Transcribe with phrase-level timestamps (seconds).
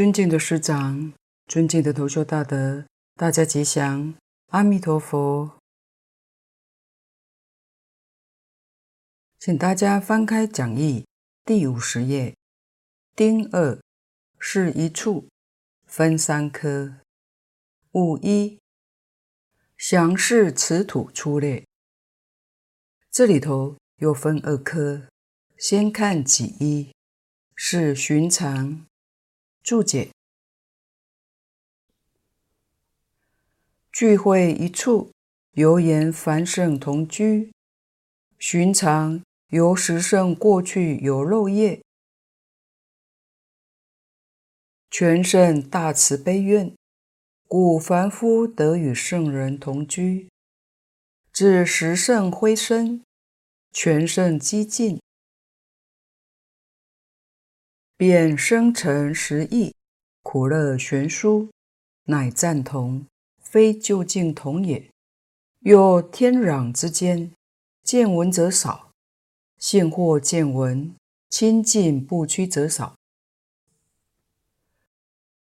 [0.00, 1.12] 尊敬的师长，
[1.46, 4.14] 尊敬的同修大德，大家吉祥，
[4.46, 5.58] 阿弥陀佛。
[9.38, 11.04] 请大家翻开讲义
[11.44, 12.34] 第五十页，
[13.14, 13.78] 丁二
[14.38, 15.28] 是一处，
[15.84, 16.94] 分三科。
[17.92, 18.58] 五一
[19.76, 21.62] 详释此土粗略，
[23.10, 25.08] 这里头又分二科，
[25.58, 26.90] 先看己一，
[27.54, 28.86] 是寻常。
[29.70, 30.10] 注解：
[33.92, 35.12] 聚会一处，
[35.52, 37.52] 犹言凡圣同居。
[38.36, 41.80] 寻常由十圣过去有漏业，
[44.90, 46.74] 全胜大慈悲愿，
[47.46, 50.28] 故凡夫得与圣人同居。
[51.32, 53.04] 至十圣辉身，
[53.72, 55.00] 全胜几尽。
[58.00, 59.74] 便生成实义，
[60.22, 61.50] 苦乐悬殊，
[62.04, 63.04] 乃赞同，
[63.42, 64.90] 非究竟同也。
[65.58, 67.30] 又天壤之间，
[67.82, 68.90] 见闻者少，
[69.58, 70.96] 现或见闻，
[71.28, 72.94] 亲近不屈者少。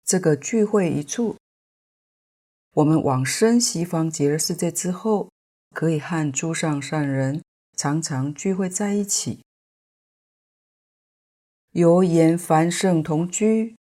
[0.03, 1.37] 这个聚会一处，
[2.73, 5.29] 我们往生西方极乐世界之后，
[5.73, 7.41] 可以和诸上善人
[7.77, 9.39] 常常聚会在一起。
[11.71, 13.77] 犹言凡圣同居，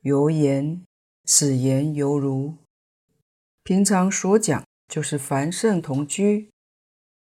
[0.00, 0.84] 犹言
[1.24, 2.56] 此言犹如
[3.62, 6.50] 平常所讲，就是凡圣同居，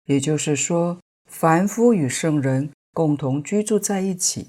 [0.06, 4.48] 也就是说，凡夫与圣人共同居住在一起。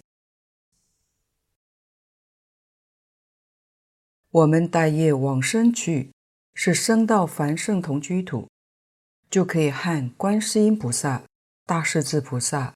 [4.29, 6.13] 我们待业往生去，
[6.53, 8.47] 是生到凡圣同居土，
[9.29, 11.23] 就可以和观世音菩萨、
[11.65, 12.73] 大势至菩萨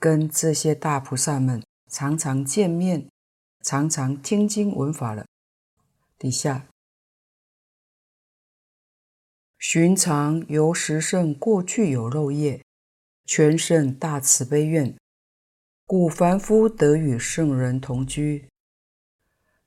[0.00, 1.62] 跟这些大菩萨们。
[1.90, 3.08] 常常见面，
[3.62, 5.26] 常常听经闻法了。
[6.16, 6.68] 底下，
[9.58, 12.64] 寻常由十圣过去有漏业，
[13.24, 14.96] 全胜大慈悲愿，
[15.84, 18.48] 故凡夫得与圣人同居。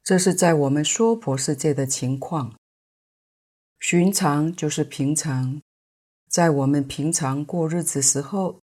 [0.02, 2.56] 这是在我们娑婆世界的情况。
[3.80, 5.62] 寻常就是平常，
[6.30, 8.62] 在我们平常过日子时候，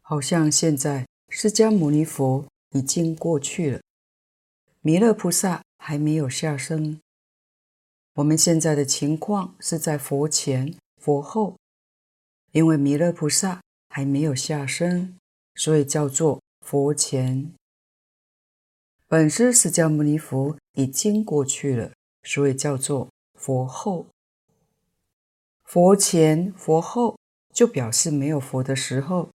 [0.00, 2.46] 好像现在释迦牟尼佛。
[2.74, 3.80] 已经过去了，
[4.80, 7.00] 弥勒菩萨还没有下生。
[8.14, 11.56] 我们现在的情况是在佛前、佛后，
[12.50, 15.16] 因为弥勒菩萨还没有下生，
[15.54, 17.52] 所以叫做佛前。
[19.06, 21.92] 本师释迦牟尼佛已经过去了，
[22.24, 24.06] 所以叫做佛后。
[25.62, 27.16] 佛前、佛后
[27.52, 29.30] 就表示没有佛的时候。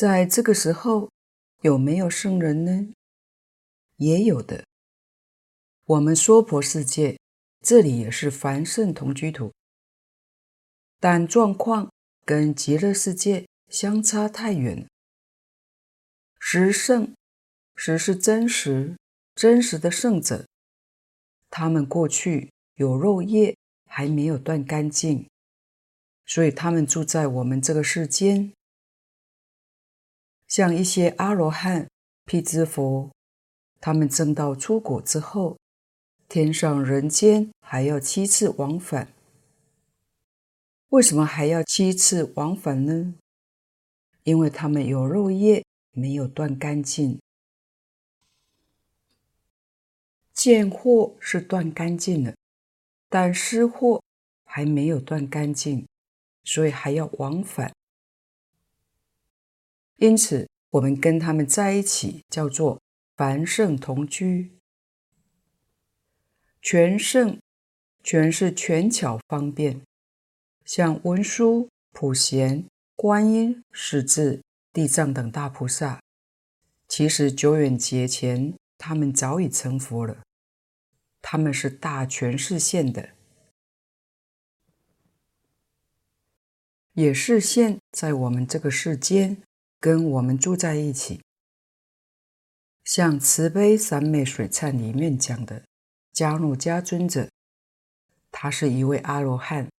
[0.00, 1.10] 在这个时候，
[1.60, 2.88] 有没有圣人呢？
[3.96, 4.64] 也有的。
[5.84, 7.18] 我们娑婆世界
[7.60, 9.52] 这里也是凡圣同居土，
[10.98, 11.92] 但状况
[12.24, 14.88] 跟极乐世界相差太远。
[16.38, 17.14] 十圣，
[17.76, 18.96] 十是真实、
[19.34, 20.46] 真实的圣者，
[21.50, 23.54] 他们过去有肉业
[23.86, 25.28] 还没有断干净，
[26.24, 28.50] 所以他们住在我们这个世间。
[30.50, 31.88] 像一些阿罗汉、
[32.24, 33.08] 辟支佛，
[33.80, 35.56] 他们证道初果之后，
[36.28, 39.12] 天上人间还要七次往返。
[40.88, 43.14] 为什么还要七次往返呢？
[44.24, 47.20] 因为他们有肉业没有断干净。
[50.34, 52.34] 见惑是断干净了，
[53.08, 54.02] 但思惑
[54.44, 55.86] 还没有断干净，
[56.42, 57.72] 所以还要往返。
[60.00, 62.80] 因此，我们跟他们在一起，叫做
[63.18, 64.50] 凡圣同居。
[66.62, 67.38] 全胜，
[68.02, 69.82] 全是全巧方便，
[70.64, 72.64] 像文殊、普贤、
[72.96, 74.42] 观音、势至、
[74.72, 76.00] 地藏等大菩萨，
[76.88, 80.22] 其实久远劫前，他们早已成佛了。
[81.20, 83.10] 他们是大权示现的，
[86.94, 89.42] 也是现在我们这个世间。
[89.80, 91.22] 跟我们住在一起，
[92.84, 95.64] 像慈悲三昧水忏里面讲的
[96.12, 97.30] 迦诺迦尊者，
[98.30, 99.70] 他是一位阿罗汉，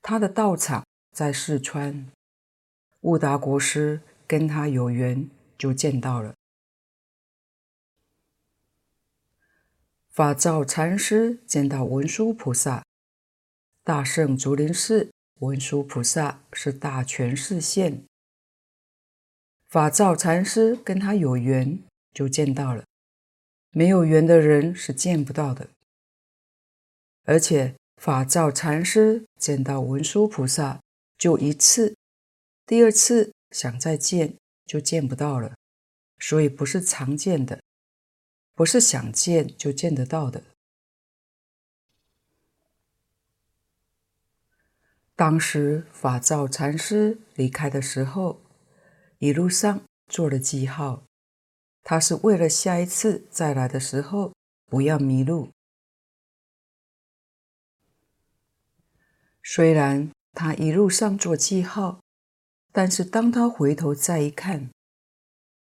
[0.00, 2.10] 他的道场在四川，
[3.02, 5.28] 悟达国师跟他有缘，
[5.58, 6.34] 就见到了。
[10.08, 12.82] 法照禅师见到文殊菩萨，
[13.82, 18.06] 大圣竹林寺文殊菩萨是大权示现。
[19.74, 21.80] 法照禅师跟他有缘，
[22.12, 22.84] 就见到了；
[23.72, 25.68] 没有缘的人是见不到的。
[27.24, 30.78] 而且法照禅师见到文殊菩萨
[31.18, 31.96] 就一次，
[32.64, 35.56] 第二次想再见就见不到了，
[36.20, 37.60] 所以不是常见的，
[38.54, 40.44] 不是想见就见得到的。
[45.16, 48.40] 当时法照禅师离开的时候，
[49.24, 51.04] 一路上做了记号，
[51.82, 54.34] 他是为了下一次再来的时候
[54.66, 55.48] 不要迷路。
[59.42, 62.00] 虽然他一路上做记号，
[62.70, 64.68] 但是当他回头再一看，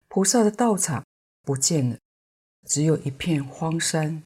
[0.08, 1.06] 菩萨的道场
[1.44, 2.00] 不见了，
[2.66, 4.24] 只有一片荒山。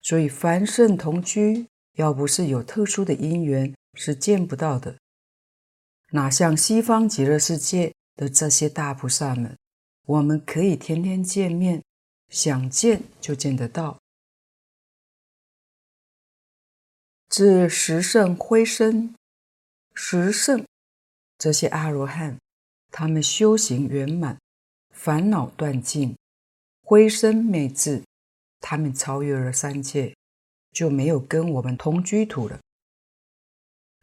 [0.00, 1.66] 所以凡圣同居，
[1.98, 3.74] 要不是有特殊的因缘。
[3.92, 4.96] 是见不到的，
[6.12, 9.56] 哪像西方极乐世界的这些大菩萨们，
[10.04, 11.82] 我们可以天天见面，
[12.28, 13.98] 想见就见得到。
[17.30, 19.14] 至十圣灰身，
[19.94, 20.66] 十圣
[21.38, 22.38] 这些阿罗汉，
[22.90, 24.38] 他们修行圆满，
[24.90, 26.14] 烦恼断尽，
[26.82, 28.04] 灰身昧智，
[28.60, 30.14] 他们超越了三界，
[30.70, 32.60] 就没有跟我们同居土了。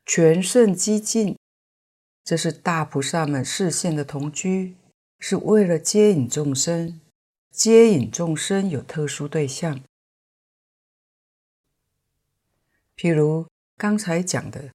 [0.08, 1.38] 全圣寂静，
[2.28, 4.76] 这是大菩萨们示现的同居，
[5.18, 7.00] 是为了接引众生。
[7.50, 9.80] 接引众生有特殊对象，
[12.98, 14.72] 譬如刚才讲的，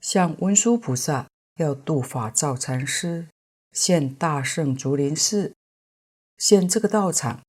[0.00, 3.26] 像文殊菩萨要度法照禅师，
[3.72, 5.56] 现大圣竹林寺，
[6.38, 7.42] 现这个道场。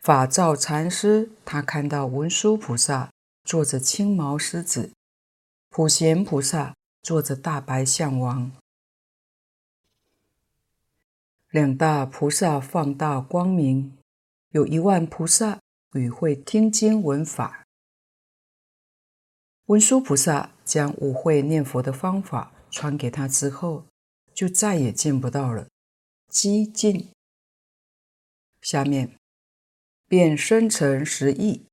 [0.00, 3.10] 法照禅师他看到文殊菩萨
[3.44, 4.92] 坐着青毛狮子。
[5.68, 6.74] 普贤菩萨
[7.06, 8.50] 坐着大白象王，
[11.50, 13.96] 两大菩萨放大光明，
[14.48, 15.60] 有一万菩萨
[15.92, 17.64] 与会听经闻法。
[19.66, 23.86] 文殊菩萨将五会念佛的方法传给他之后，
[24.34, 25.68] 就再也见不到了。
[26.28, 27.12] 寂静。
[28.60, 29.16] 下面
[30.08, 31.66] 便生成十亿。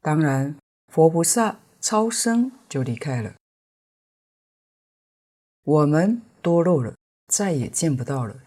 [0.00, 0.56] 当然，
[0.86, 1.58] 佛菩萨。
[1.82, 3.34] 超生就离开了，
[5.62, 8.42] 我们多漏了，再也见不到了。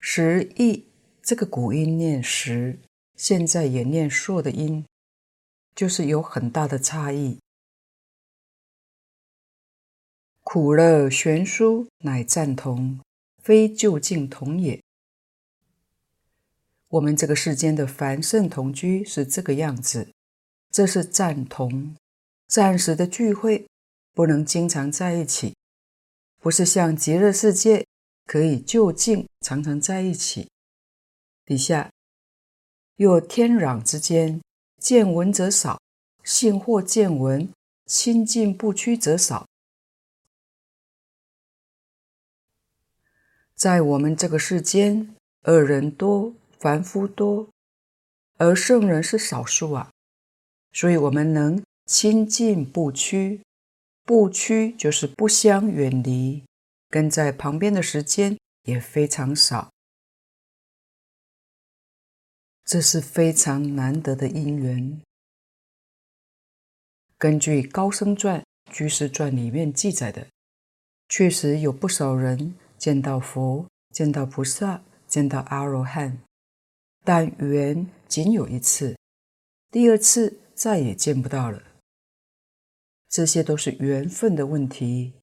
[0.00, 0.86] 十亿
[1.22, 2.78] 这个古音念十，
[3.14, 4.86] 现在也念硕的音，
[5.74, 7.38] 就是有很大的差异。
[10.42, 13.00] 苦乐悬殊，乃赞同，
[13.42, 14.82] 非究竟同也。
[16.88, 20.08] 我们这个世间的凡圣同居是这个样子。
[20.70, 21.94] 这是赞同，
[22.46, 23.67] 暂时的聚会，
[24.18, 25.54] 不能经常在一起，
[26.40, 27.86] 不是像极乐世界
[28.26, 30.50] 可以就近常常在一起。
[31.44, 31.88] 底下
[32.96, 34.40] 若天壤之间，
[34.80, 35.80] 见闻者少，
[36.24, 37.48] 信或见闻，
[37.86, 39.46] 亲近不趋者少。
[43.54, 47.48] 在我们这个世间，恶人多，凡夫多，
[48.38, 49.92] 而圣人是少数啊。
[50.72, 53.42] 所以，我们能亲近不趋，
[54.08, 56.42] 不屈就是不相远离，
[56.88, 59.70] 跟在旁边的时间也非常少，
[62.64, 65.02] 这是非常难得的因缘。
[67.18, 68.40] 根据《高僧传》
[68.72, 70.26] 《居士传》里面记载的，
[71.10, 76.18] 确实有不少人见到佛、见到菩萨、见到阿罗汉，
[77.04, 78.96] 但缘仅有一次，
[79.70, 80.40] 第二次。
[80.58, 81.62] 再也见不到了，
[83.08, 85.14] 这些都是缘分的问题。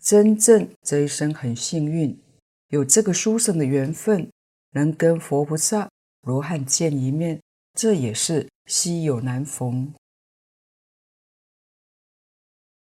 [0.00, 2.20] 真正这一生很幸运，
[2.68, 4.30] 有这个殊胜的缘分，
[4.70, 5.88] 能跟佛菩萨、
[6.22, 7.40] 罗汉见一面，
[7.74, 9.94] 这也是稀有难逢。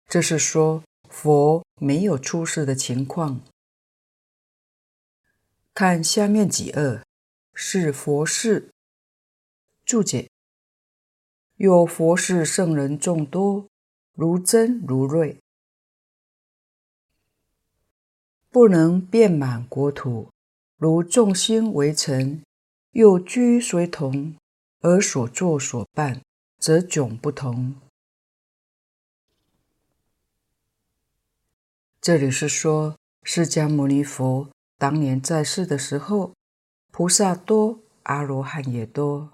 [0.07, 3.41] 这是说佛没有出世的情况。
[5.73, 7.03] 看下面几二，
[7.53, 8.69] 是佛事。
[9.85, 10.29] 注解。
[11.57, 13.67] 有佛事圣人众多，
[14.13, 15.39] 如真如锐，
[18.51, 20.29] 不能遍满国土，
[20.77, 22.43] 如众星围城，
[22.91, 24.35] 又居虽同，
[24.81, 26.21] 而所作所办，
[26.59, 27.73] 则迥不同。
[31.99, 36.35] 这里是说，释迦牟尼佛当年在世的时候，
[36.91, 39.31] 菩萨多，阿罗汉也多。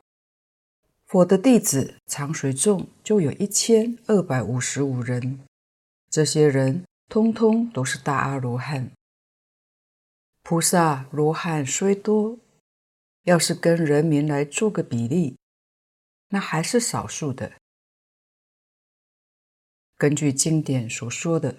[1.10, 5.40] 佛的弟子常随众就有一千二百五十五人，
[6.08, 8.92] 这些人通通都是大阿罗汉，
[10.44, 12.38] 菩萨罗汉虽多，
[13.24, 15.36] 要是跟人民来做个比例，
[16.28, 17.54] 那还是少数的。
[19.98, 21.56] 根据经典所说的，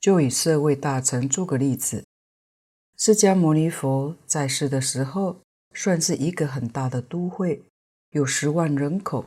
[0.00, 2.04] 就以舍卫大城做个例子。
[2.96, 5.40] 释迦牟尼佛在世的时候，
[5.72, 7.62] 算是一个很大的都会，
[8.10, 9.24] 有十万人口。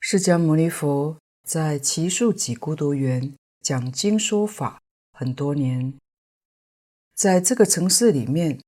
[0.00, 4.80] 释迦牟尼佛在奇树几孤独园讲经说法
[5.12, 5.94] 很多年，
[7.14, 8.60] 在这个城市里面，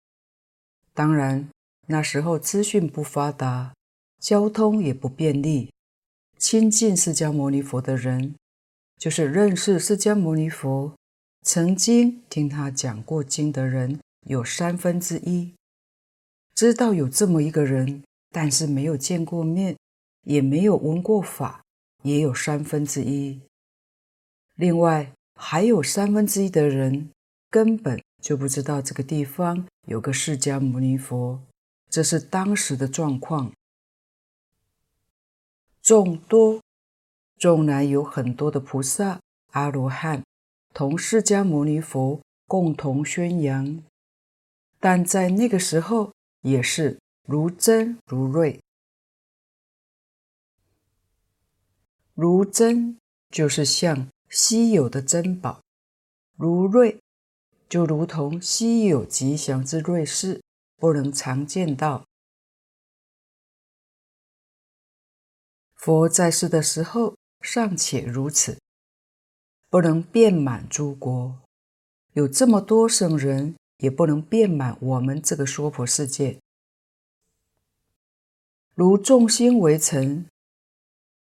[0.94, 1.48] 当然
[1.88, 3.72] 那时候资讯不发达。
[4.18, 5.70] 交通也不便利，
[6.38, 8.34] 亲近释迦牟尼佛的人，
[8.96, 10.96] 就是认识释迦牟尼佛、
[11.42, 15.52] 曾经听他讲过经的人，有三分之一。
[16.56, 19.76] 知道有这么一个人，但是没有见过面，
[20.22, 21.62] 也没有闻过法，
[22.02, 23.38] 也有三分之一。
[24.54, 27.10] 另外还有三分之一的人，
[27.50, 31.42] 根本就不知道这个地方有个释迦牟尼佛，
[31.90, 33.52] 这是当时的状况。
[35.82, 36.62] 众多，
[37.36, 39.20] 纵然有很多的菩萨、
[39.50, 40.25] 阿罗汉
[40.72, 43.82] 同释迦牟尼佛共同宣扬，
[44.80, 46.14] 但在那个时候
[46.46, 48.60] 也是如珍如瑞。
[52.14, 52.96] 如珍
[53.30, 55.60] 就是像稀有的珍宝，
[56.36, 57.00] 如瑞
[57.68, 60.40] 就如同稀有吉祥之瑞事，
[60.76, 62.04] 不能常见到。
[65.74, 68.56] 佛在世的时候尚且如此，
[69.68, 71.40] 不能遍满诸国，
[72.12, 76.38] 有这么多圣人，也不能遍满我们这个娑婆世界。
[78.75, 80.26] 如众星围城，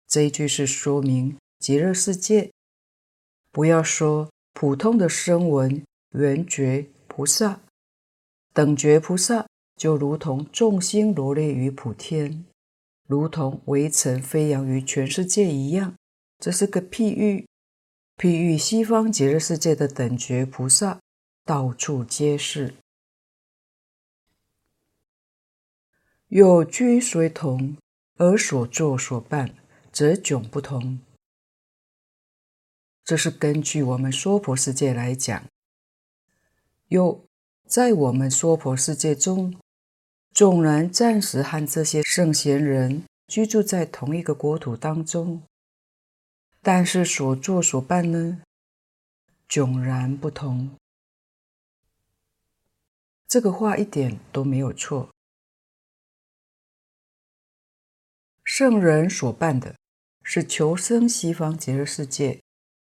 [0.08, 2.52] 这一句是说明极乐世界。
[3.52, 7.62] 不要说普通的声闻、缘觉菩萨、
[8.52, 9.48] 等觉菩萨，
[9.78, 12.46] 就如同众星罗列于普天。
[13.08, 15.96] 如同围城飞扬于全世界一样，
[16.40, 17.46] 这是个譬喻。
[18.18, 21.00] 譬喻西方极乐世界的等觉菩萨
[21.46, 22.74] 到处皆是。
[26.28, 27.78] 有居虽同，
[28.18, 29.56] 而所作所办
[29.92, 31.00] 则迥不同。
[33.04, 35.46] 这是根据我们娑婆世界来讲。
[36.88, 37.24] 有
[37.68, 39.56] 在我们娑婆世界中。
[40.34, 45.42] 纵然暂时和这些圣贤人居住在同一个国土当中，
[46.62, 48.42] 但是所作所办呢，
[49.48, 50.72] 迥然不同。
[53.28, 55.10] 这个话一点都没有错。
[58.44, 59.76] 圣人所办的
[60.22, 62.42] 是求生西方极乐世界，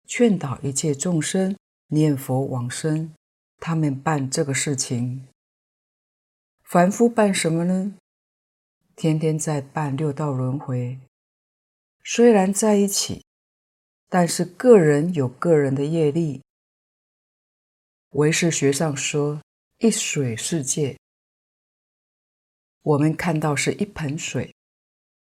[0.06, 1.56] 劝导一切众生
[1.88, 3.14] 念佛往生，
[3.58, 5.26] 他们办这个事情。
[6.62, 7.94] 凡夫办什么呢？
[8.94, 11.00] 天天在办六道轮回，
[12.04, 13.25] 虽然在一起，
[14.08, 16.42] 但是个人有个人的业力。
[18.11, 19.40] 唯识学上说
[19.80, 20.99] 一水世界，
[22.82, 24.52] 我们看到是一盆水，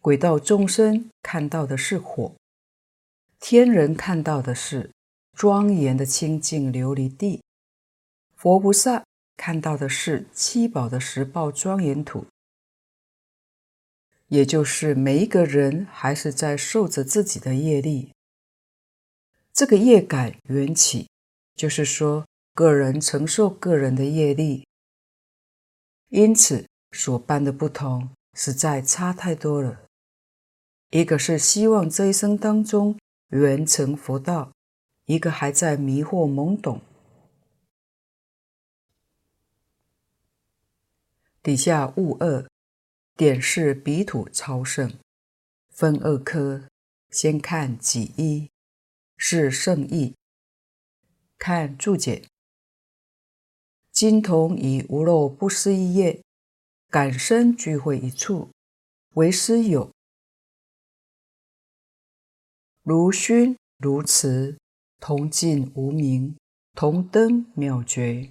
[0.00, 2.36] 鬼道众生看到的是火，
[3.40, 4.92] 天人看到的是
[5.32, 7.42] 庄严的清净琉璃地，
[8.36, 9.02] 佛菩萨。
[9.36, 12.24] 看到的是七宝的十报庄严土，
[14.28, 18.12] 也就是每一个人还是在受着自己的业力。
[19.52, 21.10] 这个业感缘起，
[21.54, 22.24] 就是说
[22.56, 24.66] 个人承受个人的业力，
[26.08, 29.84] 因此所办的不同，实在差太多了。
[30.88, 32.98] 一个是希望这一生当中
[33.28, 34.52] 圆成佛道，
[35.04, 36.80] 一个还在迷惑懵懂。
[41.42, 42.48] 底下物二，
[43.16, 44.98] 点是彼土超胜，
[45.68, 46.64] 分二科。
[47.10, 48.50] 先看己一，
[49.18, 50.14] 是圣义。
[51.36, 52.24] 看注解，
[53.96, 56.22] 今同以无漏不思议业，
[56.90, 58.50] 感生聚会一处，
[59.14, 59.90] 为师友，
[62.82, 64.58] 如熏如瓷，
[65.00, 66.36] 同尽无明，
[66.74, 68.28] 同登妙觉。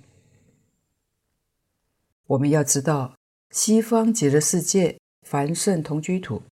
[2.28, 3.16] 我们要知道，
[3.50, 6.44] 西方极乐世界凡圣同居土，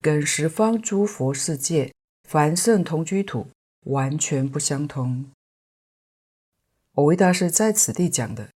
[0.00, 1.94] 跟十方诸佛世界
[2.28, 3.46] 凡圣同居土
[3.84, 5.30] 完全不相同。
[7.00, 8.50] 蕅益大师在此地讲的，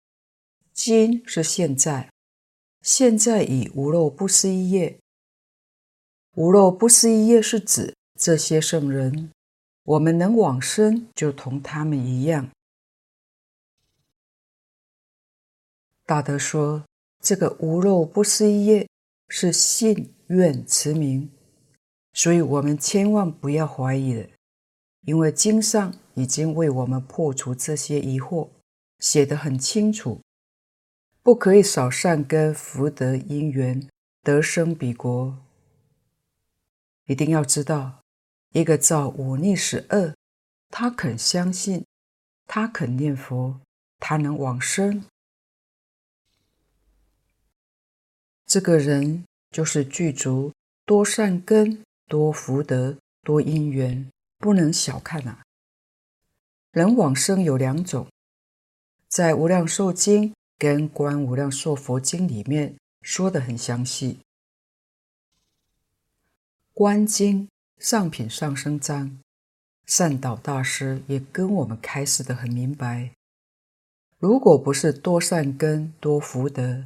[0.75, 2.11] 今是现在，
[2.83, 5.01] 现在以无漏不思议业，
[6.35, 9.31] 无漏不思议业是指这些圣人，
[9.85, 12.51] 我们能往生，就同他们一样。
[16.05, 16.85] 大德说，
[17.23, 18.87] 这个无漏不思议业
[19.29, 21.31] 是信愿持名，
[22.13, 24.29] 所以我们千万不要怀疑了，
[25.05, 28.49] 因为经上已经为我们破除这些疑惑，
[28.99, 30.21] 写得很清楚。
[31.23, 33.89] 不可以少善根福德因缘
[34.23, 35.39] 得生彼国。
[37.07, 38.01] 一定要知道，
[38.53, 40.15] 一个造五逆十恶，
[40.71, 41.85] 他肯相信，
[42.47, 43.61] 他肯念佛，
[43.99, 45.05] 他能往生。
[48.47, 50.53] 这个人就是具足
[50.85, 54.11] 多善根、多福德、多因缘，
[54.45, 55.43] 不能小看啊！
[56.71, 58.09] 人往生有两种，
[59.09, 64.19] 在《无量寿经》跟《观无量寿佛经》里面说的很详细，
[66.75, 67.49] 《观经》
[67.83, 69.19] 上品上生章，
[69.87, 73.13] 善导大师也跟我们开示的很明白。
[74.19, 76.85] 如果不是多善根、多福德，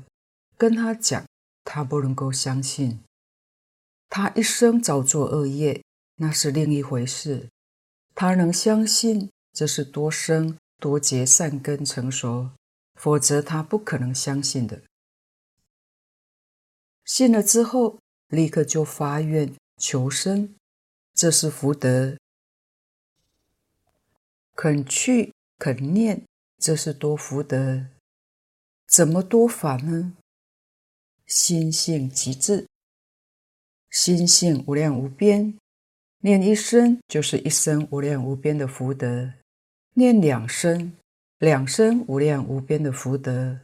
[0.56, 1.26] 跟他讲，
[1.64, 3.00] 他不能够相信。
[4.08, 5.82] 他一生造作恶业，
[6.18, 7.48] 那是另一回事。
[8.14, 12.50] 他能相信，这是多生多劫善根成熟。
[12.94, 14.82] 否则，他不可能相信的。
[17.04, 20.56] 信了之后，立刻就发愿求生，
[21.14, 22.16] 这是福德；
[24.56, 26.26] 肯去肯念，
[26.58, 27.86] 这是多福德。
[28.88, 30.16] 怎么多法呢？
[31.24, 32.66] 心性极致，
[33.90, 35.56] 心性无量无边，
[36.20, 39.32] 念一生就是一生无量无边的福德，
[39.94, 40.92] 念两生。
[41.38, 43.60] 两生无量无边的福德，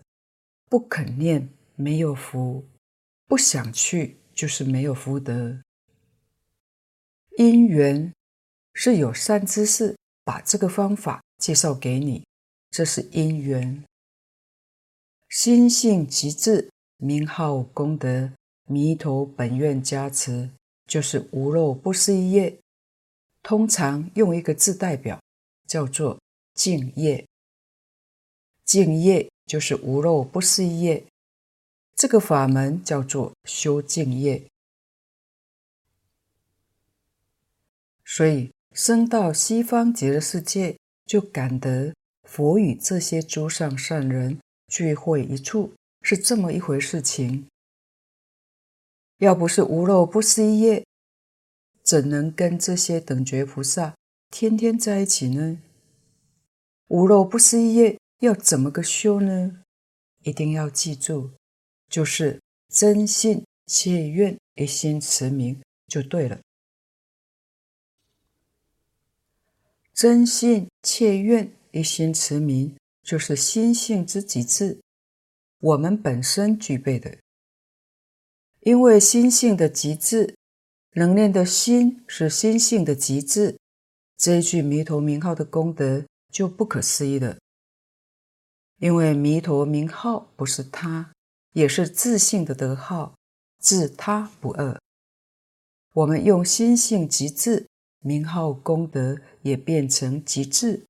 [0.71, 2.65] 不肯念没有福，
[3.27, 5.61] 不想去就是没有福德。
[7.37, 8.13] 因缘
[8.75, 12.25] 是有善知识把这个方法介绍给你，
[12.71, 13.83] 这是因缘。
[15.29, 18.31] 心性极致，名号功德，
[18.69, 20.49] 弥陀本愿加持，
[20.95, 22.57] 就是无漏不思议业。
[23.43, 25.21] 通常用一个字代表，
[25.67, 26.21] 叫做
[26.55, 27.27] 净业。
[28.65, 31.05] 净业就是无漏不思议业，
[31.97, 34.41] 这个法门叫做修净业。
[38.05, 47.49] 所以生到西方极乐世界，就感得佛与这些诸上善人聚会一处，是这么一回事情。
[49.19, 50.87] 要不是无漏不思业，
[51.83, 53.95] 怎能跟这些等觉菩萨
[54.31, 55.59] 天天在一起呢？
[56.89, 57.99] 无漏不思业。
[58.21, 59.61] 要怎么个修呢？
[60.23, 61.33] 一定要记住，
[61.91, 66.41] 就是真信切愿一心持名就对了。
[69.93, 74.81] 真信切愿一心持名，就是心性之极致，
[75.59, 77.19] 我们本身具备的。
[78.65, 80.37] 因为心性的极致，
[80.93, 83.59] 能念的心是心性的极致，
[84.17, 87.37] 这一句弥陀名号的功德就不可思议了。
[88.79, 91.13] 因为弥陀名号不是他，
[91.53, 93.15] 也是自性的德号，
[93.59, 94.81] 自他不二。
[95.93, 97.69] 我们用心性极致，
[98.01, 100.87] 名号功德也变成极致。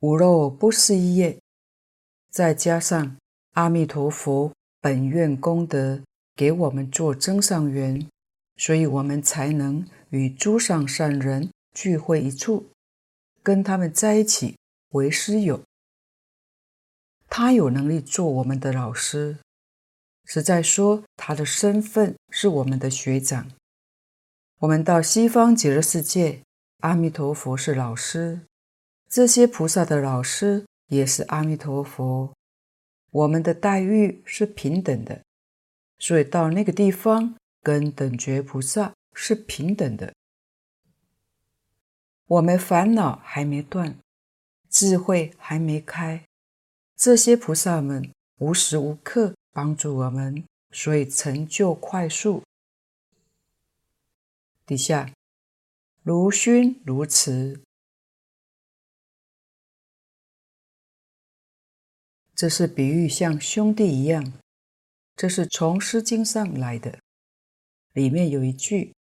[0.00, 1.38] 无肉不思议业，
[2.30, 3.18] 再加上
[3.52, 4.50] 阿弥陀佛
[4.82, 6.02] 本愿功德
[6.36, 8.06] 给我们做增上缘，
[8.56, 12.66] 所以我们才能与诸上善人聚会一处，
[13.42, 14.56] 跟他们在一起。
[14.90, 15.62] 为师友，
[17.30, 19.38] 他有能力做我们的老师，
[20.26, 23.50] 是在说他的身份是我们的学长。
[24.58, 26.42] 我们到西方极乐世界，
[26.80, 28.40] 阿弥陀佛是老师，
[29.08, 32.34] 这些菩萨的老师也是阿弥陀佛，
[33.12, 35.22] 我们的待遇是平等的，
[35.98, 40.12] 所以到那个地方跟等觉菩萨是平等的。
[42.26, 43.96] 我们烦恼还没断。
[44.70, 46.24] 智慧还没开，
[46.96, 52.42] 这些菩萨们无时无刻帮助我们，所以成就快速。
[54.64, 55.12] 底下
[56.02, 57.60] 如熏如慈，
[62.42, 64.32] 这是比喻像兄弟一样，
[65.14, 66.98] 这是从《诗经》上来的，
[67.92, 68.92] 里面有一句：“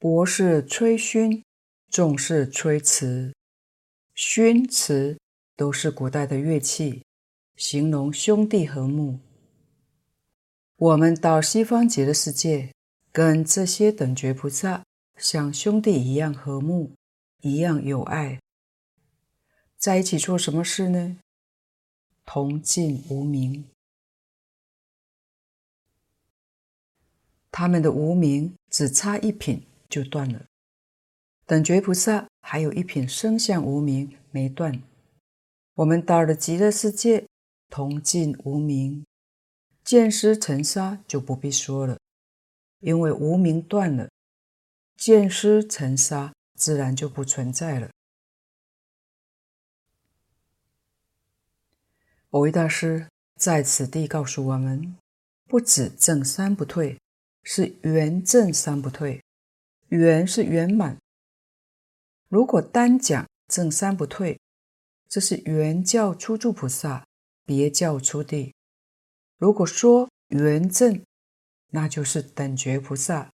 [0.00, 1.42] 博士吹埙。”
[1.92, 3.34] 重视吹篪，
[4.14, 5.18] 埙篪
[5.54, 7.02] 都是古代的乐器，
[7.54, 9.18] 形容兄弟和睦。
[10.76, 12.72] 我们到西方极乐世界，
[13.12, 14.82] 跟这些等觉菩萨
[15.18, 16.94] 像兄弟一样和睦，
[17.42, 18.40] 一样有爱，
[19.76, 21.18] 在一起做什么事呢？
[22.24, 23.64] 同尽无明。
[27.52, 30.46] 他们的无明只差一品就断了，
[31.46, 34.82] 等觉菩萨还有一品生相无明没断。
[35.74, 37.26] 我们到了极乐世界，
[37.70, 39.06] 同尽无明，
[39.84, 41.98] 见思尘沙就不必说了，
[42.80, 44.10] 因为无明断了，
[44.96, 47.90] 见思尘沙自然就不存在了。
[52.36, 54.94] 蕅益大师在此地告诉我们，
[55.46, 56.98] 不止证三不退。
[57.42, 59.22] 是圆证三不退，
[59.88, 60.98] 圆是圆满。
[62.28, 64.38] 如果单讲证三不退，
[65.08, 67.06] 这是圆教初住菩萨，
[67.46, 68.52] 别教初地。
[69.38, 71.02] 如果说圆证，
[71.70, 73.30] 那就是等觉菩萨，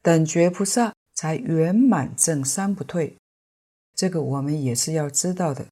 [0.00, 3.18] 等觉菩萨才圆满证三不退。
[3.94, 5.66] 这个我们也是要知道的。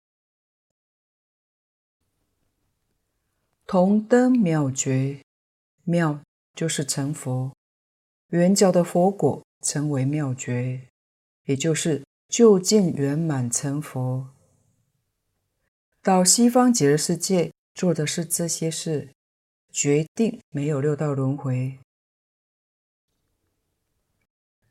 [3.66, 5.22] 同登妙觉，
[5.85, 6.20] 妙。
[6.55, 7.52] 就是成佛，
[8.29, 10.88] 圆角的佛果称为妙觉，
[11.44, 14.31] 也就是究竟圆满成佛。
[16.00, 19.11] 到西方极乐世界做的是这些事，
[19.70, 21.79] 决定没有六道轮回。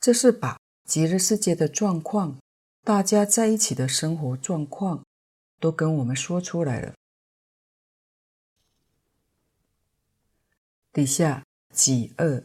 [0.01, 2.39] 这是把极乐世界的状况，
[2.83, 5.03] 大家在一起的生活状况，
[5.59, 6.95] 都跟我们说出来了。
[10.95, 11.43] 底下。
[11.75, 12.41] 己二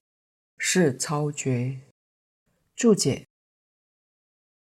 [0.58, 1.78] 是超绝
[2.74, 3.24] 注解，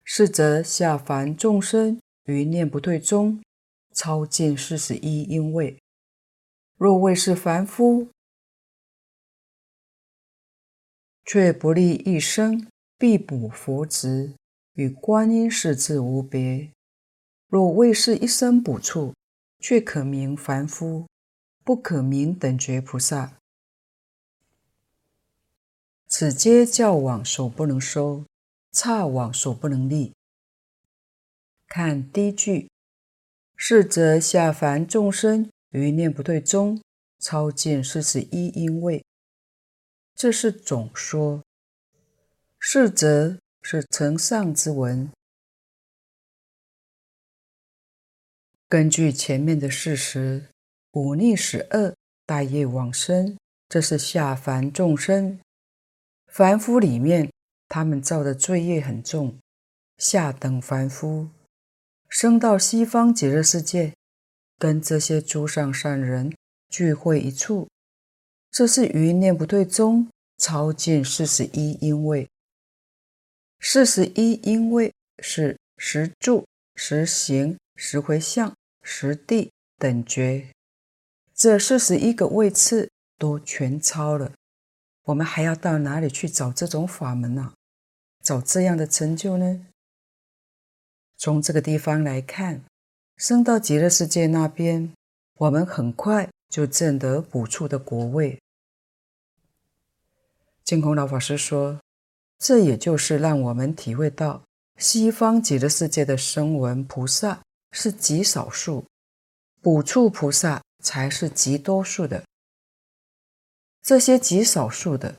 [0.05, 3.42] 是则下凡众生于念不退中
[3.92, 5.77] 超尽四十一因位。
[6.77, 8.07] 若谓是凡夫，
[11.25, 14.33] 却不立一生，必补佛职，
[14.75, 16.71] 与观音势至无别。
[17.49, 19.12] 若谓是一生补处，
[19.59, 21.09] 却可名凡夫，
[21.64, 23.38] 不可名等觉菩萨。
[26.14, 28.27] 此皆教往所不能收，
[28.70, 30.12] 刹往所不能立。
[31.66, 32.68] 看第一句，
[33.57, 36.83] 是则下凡众生于念不退中
[37.18, 39.03] 超见四十一因位，
[40.14, 41.42] 这是总说。
[42.59, 45.11] 是则是承上之文。
[48.68, 50.51] 根据前面的事实，
[50.92, 51.96] 五逆十恶
[52.27, 55.40] 大业往生，这是下凡众生。
[56.33, 57.31] 凡夫里面，
[57.68, 59.38] 他们造的罪业很重，
[59.99, 61.29] 下等凡夫，
[62.09, 63.92] 生到西方极乐世界，
[64.59, 66.35] 跟这些诸上善人
[66.71, 67.68] 聚会一处，
[68.51, 72.27] 这是于念不退中超尽四十一因位。
[73.61, 74.90] 四十一因位
[75.23, 80.47] 是十住、十行、十回向、十地等觉，
[81.35, 84.33] 这四十一个位次都全超了。
[85.05, 87.53] 我们还要到哪里去找这种法门呢？
[88.23, 89.67] 找这样的成就呢？
[91.17, 92.62] 从这个地方来看，
[93.17, 94.93] 升到极乐世界那边，
[95.38, 98.41] 我们很快就证得补处的果位。
[100.62, 101.81] 净空老法师说，
[102.38, 104.43] 这也就是让我们体会到
[104.79, 108.85] 西方极乐世界的声闻菩萨是极少数，
[109.61, 112.25] 补处菩萨才是极多数的。
[113.83, 115.16] 这些极少数的，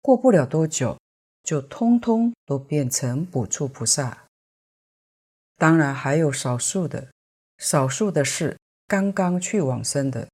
[0.00, 0.98] 过不了多久，
[1.42, 4.26] 就通通都变成补处菩萨。
[5.58, 7.10] 当然还有少数的，
[7.58, 10.28] 少数的是刚刚去往生的。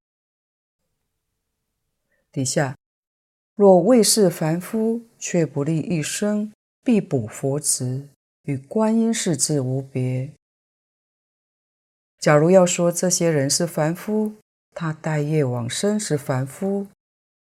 [2.31, 2.77] 底下，
[3.57, 6.53] 若未是凡夫，却不立一生，
[6.85, 8.09] 必补佛职，
[8.43, 10.33] 与观音势至无别。
[12.21, 14.35] 假如要说这些人是凡夫，
[14.73, 16.87] 他带业往生是凡夫。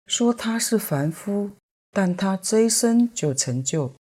[0.06, 1.52] 说他是凡夫，
[1.92, 3.96] 但他这一生就成就。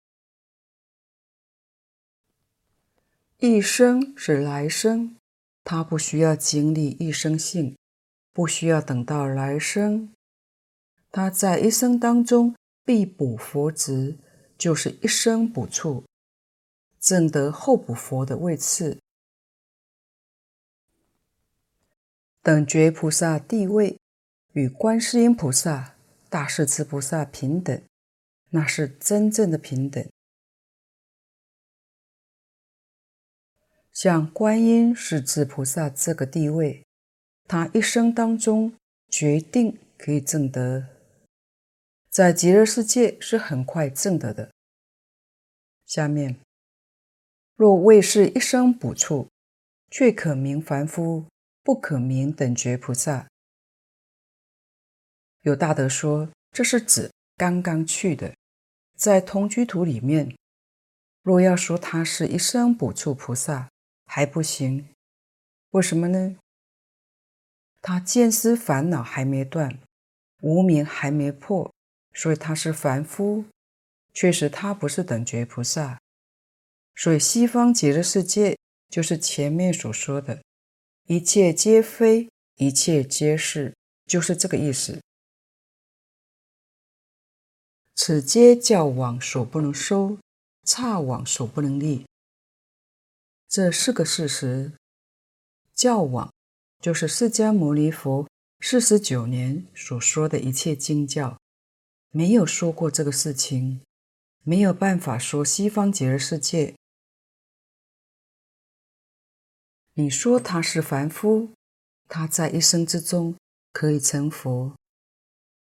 [3.38, 5.16] 一生是来生，
[5.62, 7.76] 他不需要经历一生性，
[8.32, 10.12] 不需要等到来生，
[11.10, 14.18] 他在一生当中必补佛职，
[14.56, 16.04] 就是一生补处，
[16.98, 18.98] 证得后补佛的位次。
[22.42, 23.99] 等觉菩萨地位。
[24.52, 25.94] 与观世音菩萨、
[26.28, 27.82] 大势至菩萨平等，
[28.50, 30.04] 那是真正的平等。
[33.92, 36.84] 像观音是至菩萨这个地位，
[37.46, 38.74] 他一生当中
[39.08, 40.88] 决定可以证得。
[42.08, 44.50] 在极乐世界是很快证得的。
[45.86, 46.40] 下面，
[47.54, 49.28] 若为是一生补处，
[49.90, 51.26] 却可名凡夫，
[51.62, 53.28] 不可名等觉菩萨。
[55.42, 58.34] 有大德说，这是指刚刚去的，
[58.96, 60.36] 在同居土里面。
[61.22, 63.68] 若要说他是一生补处菩萨，
[64.06, 64.88] 还不行。
[65.70, 66.36] 为什么呢？
[67.80, 69.78] 他见思烦恼还没断，
[70.42, 71.72] 无明还没破，
[72.12, 73.44] 所以他是凡夫。
[74.12, 75.98] 确实，他不是等觉菩萨。
[76.96, 78.58] 所以，西方极乐世界
[78.90, 80.42] 就是前面所说的，
[81.06, 83.74] 一切皆非，一切皆是，
[84.06, 85.00] 就是这个意思。
[88.02, 90.16] 此皆教网所不能收，
[90.64, 92.06] 刹网所不能立。
[93.46, 94.72] 这是个事实。
[95.74, 96.32] 教网
[96.80, 98.26] 就是释迦牟尼佛
[98.60, 101.38] 四十九年所说的一切经教，
[102.10, 103.82] 没有说过这个事情，
[104.44, 106.74] 没有办法说西方极乐世界。
[109.92, 111.50] 你说他是凡夫，
[112.08, 113.36] 他在一生之中
[113.74, 114.74] 可以成佛；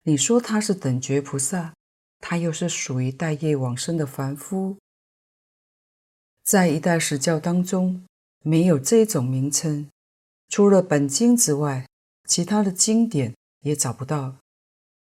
[0.03, 1.73] 你说他是等觉菩萨。
[2.21, 4.77] 他又是属于待业往生的凡夫，
[6.43, 8.05] 在一代实教当中
[8.43, 9.89] 没有这种名称，
[10.49, 11.87] 除了本经之外，
[12.25, 14.37] 其他的经典也找不到，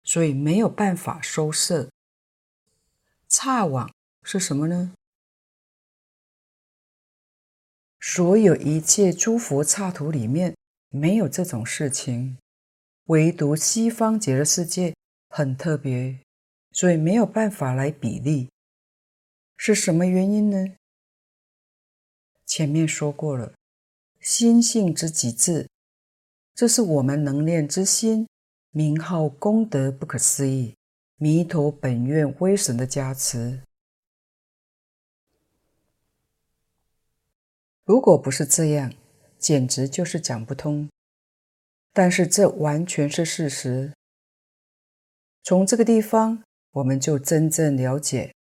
[0.04, 1.90] 所以没有办法收摄。
[3.28, 3.92] 刹网
[4.24, 4.94] 是什么呢？
[8.00, 10.56] 所有一切诸佛刹土里面
[10.90, 12.38] 没有这种事情，
[13.06, 14.96] 唯独西方极乐世界
[15.30, 16.20] 很特别。
[16.78, 18.52] 所以没有办法来比例，
[19.58, 20.76] 是什么原因呢？
[22.46, 23.56] 前面说过了，
[24.20, 25.68] 心性之极致，
[26.54, 28.28] 这是我们能念之心，
[28.70, 30.76] 名号功德不可思议，
[31.16, 33.64] 弥陀本愿威神的加持。
[37.86, 38.94] 如果不是这样，
[39.40, 40.88] 简直就是讲不通。
[41.92, 43.92] 但是这完全是事实。
[45.42, 46.44] 从这个地方。
[46.78, 48.36] 我们就真正了解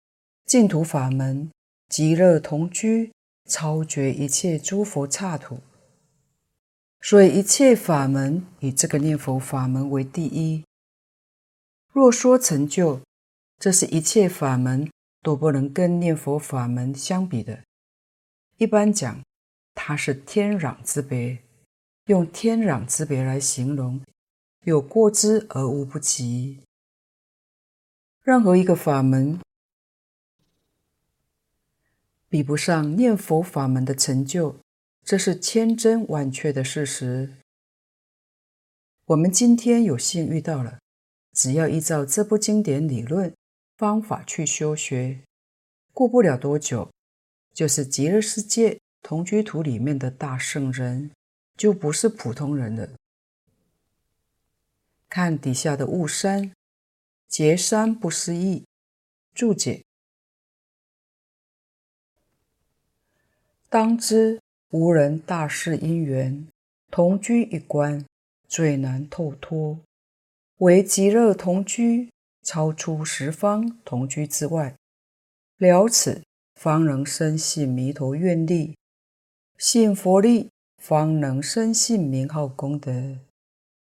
[0.44, 1.50] 净土法门，
[1.88, 3.10] 极乐同居，
[3.48, 5.60] 超绝一切诸佛刹土。
[7.00, 10.64] 所以一切法门以这个念佛法门为第一。
[11.92, 13.00] 若说成就，
[13.58, 14.90] 这是一切法门
[15.22, 17.60] 都不能跟念佛法门相比的。
[18.58, 19.22] 一般讲，
[19.74, 21.38] 它是天壤之别，
[22.06, 24.02] 用天壤之别来形容，
[24.64, 26.58] 有过之而无不及。
[28.26, 29.38] 任何一个法门
[32.28, 34.56] 比不上念佛法门的成就，
[35.04, 37.36] 这是千真万确的事实。
[39.04, 40.80] 我们今天有幸遇到了，
[41.34, 43.32] 只要依照这部经典理论
[43.76, 45.20] 方法去修学，
[45.92, 46.90] 过不了多久，
[47.54, 51.12] 就是极乐世界同居土里面的大圣人，
[51.56, 52.88] 就不是普通人了。
[55.08, 56.50] 看底下的雾山。
[57.28, 58.64] 结三不思议，
[59.34, 59.82] 注解。
[63.68, 66.46] 当知无人大事因缘，
[66.90, 68.06] 同居一关，
[68.48, 69.78] 最难透脱。
[70.58, 72.10] 唯极乐同居，
[72.42, 74.74] 超出十方同居之外。
[75.58, 76.22] 了此，
[76.54, 78.76] 方能深信弥陀愿力，
[79.58, 83.18] 信佛力，方能深信名号功德，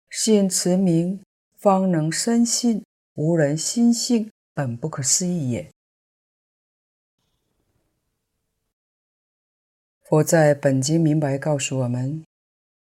[0.09, 1.21] 信持名，
[1.57, 2.83] 方能深信。
[3.17, 5.73] 无人心性本不可思议也。
[10.03, 12.23] 佛在本经明白告诉我们，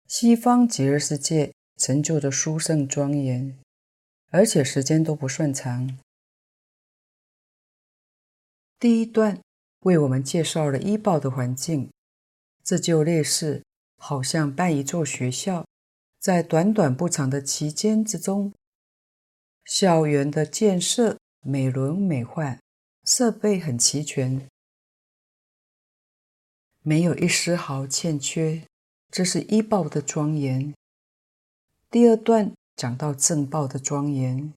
[0.07, 3.55] 西方极乐世界成就的殊胜庄严，
[4.31, 5.95] 而且时间都不算长。
[8.79, 9.39] 第一段
[9.81, 11.91] 为我们介绍了依报的环境，
[12.63, 13.63] 这就类似
[13.97, 15.67] 好像办一座学校，
[16.19, 18.51] 在短短不长的期间之中。
[19.65, 22.59] 校园的建设美轮美奂，
[23.03, 24.47] 设备很齐全，
[26.83, 28.61] 没有一丝毫欠缺，
[29.09, 30.71] 这是依报的庄严。
[31.89, 34.53] 第二段讲到正报的庄严，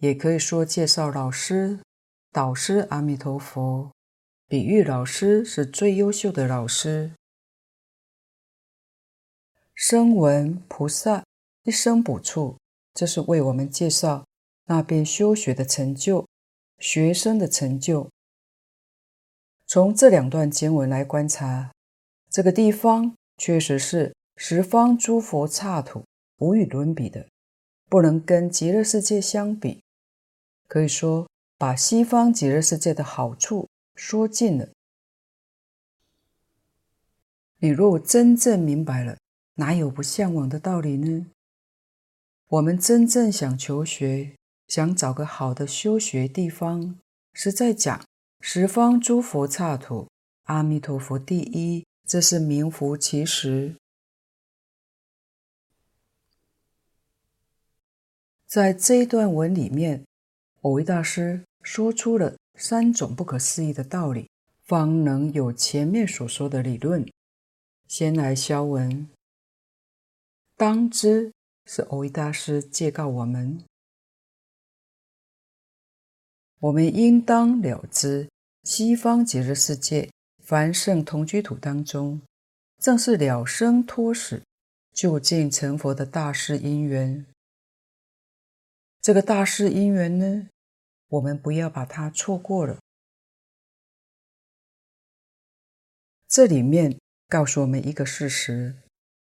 [0.00, 1.78] 也可以说介绍老师、
[2.32, 3.92] 导师阿弥陀佛，
[4.48, 7.12] 比喻老师是最优秀的老师。
[9.72, 11.24] 声闻菩萨
[11.62, 12.58] 一生补处，
[12.92, 14.24] 这是为我们介绍。
[14.66, 16.26] 那边修学的成就，
[16.78, 18.10] 学生的成就。
[19.66, 21.72] 从这两段经文来观察，
[22.30, 26.04] 这个地方确实是十方诸佛刹土
[26.38, 27.26] 无与伦比的，
[27.88, 29.82] 不能跟极乐世界相比。
[30.68, 34.68] 可以说把西方极乐世界的好处说尽了。
[37.58, 39.16] 你若真正明白了，
[39.54, 41.26] 哪有不向往的道理呢？
[42.48, 44.34] 我们真正想求学，
[44.72, 46.98] 想找个好的修学地方，
[47.34, 48.02] 是在讲
[48.40, 50.08] 十方诸佛刹土，
[50.44, 53.76] 阿弥陀佛第一，这是名副其实。
[58.46, 60.06] 在这一段文里面，
[60.62, 64.30] 蕅益大师说出了三种不可思议的道理，
[64.64, 67.06] 方能有前面所说的理论。
[67.88, 69.06] 先来消文，
[70.56, 71.30] 当知
[71.66, 73.62] 是蕅益大师借告我们，
[76.62, 78.28] 我们应当了知
[78.62, 80.08] 西方极乐世界
[80.42, 82.22] 凡圣同居土当中，
[82.78, 84.42] 正是了生脱死、
[84.92, 87.26] 究竟成佛的大事因缘。
[89.00, 90.48] 这个大事因缘呢，
[91.08, 92.78] 我们不要把它错过了。
[96.28, 96.96] 这里面。
[97.28, 98.74] 告诉我们一个事实，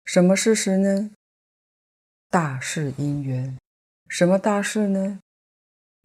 [0.04, 1.10] 什么事实呢？
[2.30, 3.58] 大事因缘，
[4.08, 5.18] 什么大事呢？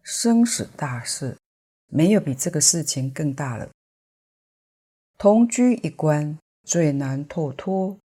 [0.02, 1.36] 生死大事，
[1.88, 3.70] 没有比这个事情更大了。
[5.16, 7.98] 同居一关最难透脱，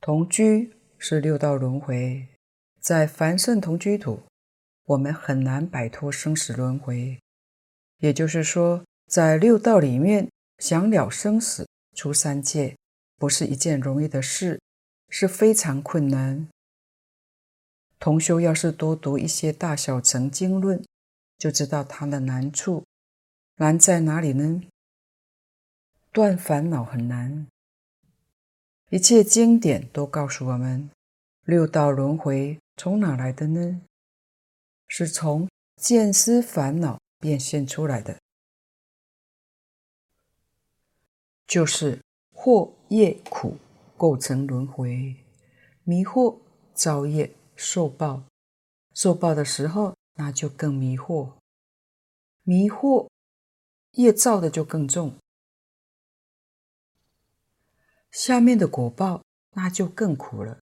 [0.00, 2.28] 同居是六道轮回，
[2.80, 4.22] 在凡圣同居土，
[4.84, 7.18] 我们很难摆脱生死轮回。
[7.98, 11.66] 也就是说，在六道里面想了生死。
[11.94, 12.74] 出三界
[13.18, 14.58] 不是一件容易的事，
[15.10, 16.48] 是非常困难。
[18.02, 20.84] 同修要是多读一些大小乘经论，
[21.38, 22.84] 就知道它的难处。
[23.58, 24.60] 难在哪里呢？
[26.10, 27.46] 断烦恼很难。
[28.90, 30.90] 一切经典都告诉我们，
[31.44, 33.80] 六道轮回从哪来的呢？
[34.88, 38.18] 是从见思烦恼变现出来的。
[41.46, 42.00] 就是
[42.34, 43.56] 惑业苦
[43.96, 45.14] 构成轮回，
[45.84, 46.36] 迷惑
[46.74, 48.24] 造业受报，
[48.94, 51.34] 受报的时候那就更迷惑，
[52.42, 53.08] 迷惑
[53.92, 55.16] 业造的就更重，
[58.10, 59.22] 下面的果报
[59.52, 60.58] 那就更苦了。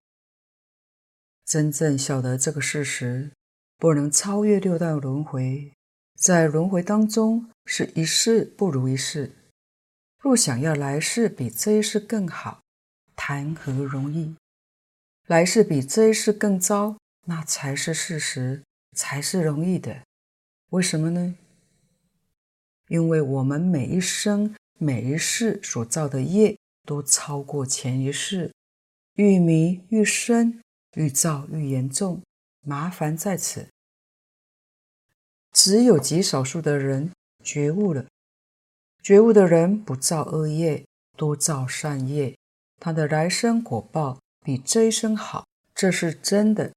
[1.45, 3.33] 真正晓得这个事实，
[3.77, 5.73] 不能超越六道轮回，
[6.15, 9.37] 在轮回当中是一世不如一世。
[10.19, 12.61] 若想要来世比这一世更好，
[13.17, 14.37] 谈何容易？
[15.31, 18.65] 来世比这一世更糟，那才是事实，
[18.97, 20.03] 才是容易的。
[20.71, 21.37] 为什么呢？
[22.89, 28.53] 因为我们每一生、每一世所造的业，都超过前一世，
[29.15, 30.61] 愈迷愈深，
[30.97, 32.21] 愈造愈严重。
[32.63, 33.69] 麻烦在此，
[35.53, 37.13] 只有极少数的人
[37.45, 38.05] 觉悟了。
[39.01, 40.85] 觉悟的人不造恶业，
[41.17, 42.37] 多造善业，
[42.81, 44.19] 他的来生果报
[44.51, 45.47] 你这一生好，
[45.77, 46.73] 这是真的。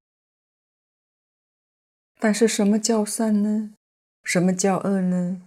[2.20, 3.74] 但是什么叫善呢？
[4.24, 5.42] 什么叫恶呢？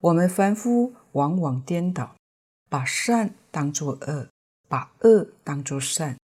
[0.00, 2.14] 我们凡夫往往颠倒，
[2.68, 4.28] 把善当作恶，
[4.68, 6.18] 把恶当作善，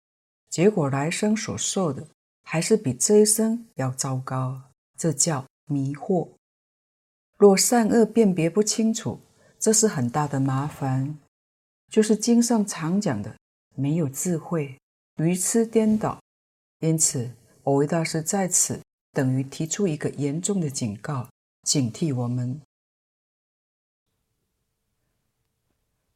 [0.50, 2.08] 结果来生所受的
[2.43, 4.64] 还是比这一生要糟糕，
[4.98, 6.28] 这叫迷惑。
[7.38, 9.20] 若善恶辨别不清楚，
[9.60, 11.20] 这是很大的麻烦，
[11.88, 13.38] 就是经上常讲的，
[13.76, 14.80] 没有智慧，
[15.18, 16.20] 愚痴颠倒。
[16.80, 17.32] 因此，
[17.63, 18.80] 蕅益大师在此
[19.11, 21.30] 等于提出一个严重的警告，
[21.63, 22.61] 警惕我们。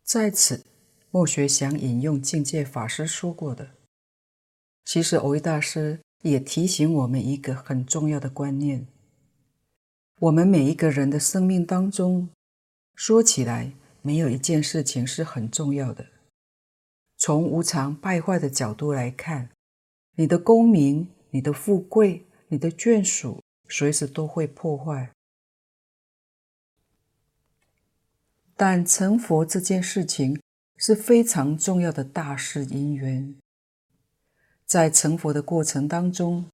[0.03, 0.63] 在此，
[1.09, 3.71] 莫学想引用境界法师说过的，
[4.85, 8.85] 其实蕅益大师也提醒我们一个很重要的观念：
[10.19, 12.29] 我们每一个人的生命当中。
[12.93, 13.73] 说起来，
[14.03, 16.10] 没有一件事情是很重要的。
[17.23, 19.51] 从无常败坏的角度来看，
[20.15, 25.11] 你的功名、你的富贵、你的眷属，随时都会破坏。
[28.57, 30.41] 但成佛这件事情
[30.77, 33.35] 是非常重要的大事因缘，
[34.65, 36.49] 在成佛的过程当中，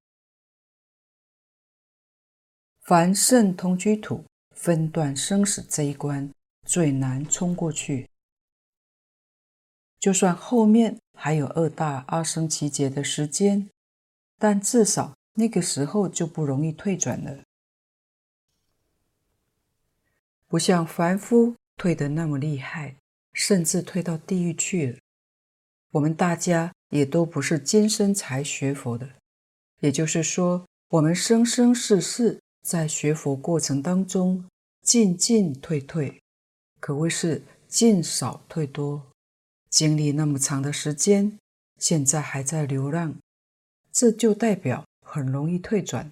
[2.81, 6.29] 凡圣同居土分段生死这一关。
[6.65, 8.09] 最难冲过去，
[9.99, 13.69] 就算后面还有二大阿僧只劫的时间，
[14.37, 17.43] 但至少那个时候就不容易退转了。
[20.47, 22.95] 不像凡夫退得那么厉害，
[23.33, 24.99] 甚至退到地狱去了。
[25.91, 29.09] 我们大家也都不是今生才学佛的，
[29.79, 34.45] 也就是说，我们生生世世在学佛过程当中
[34.81, 36.21] 进进退退，
[36.79, 39.06] 可谓是进少退多，
[39.77, 41.37] 经历那么长的时间，
[41.77, 43.15] 现在还在流浪，
[43.91, 46.11] 这就代表很容易退转，